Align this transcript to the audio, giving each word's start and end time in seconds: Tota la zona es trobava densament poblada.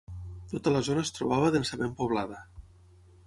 Tota 0.53 0.71
la 0.75 0.81
zona 0.87 1.03
es 1.07 1.11
trobava 1.17 1.53
densament 1.57 1.93
poblada. 2.01 2.39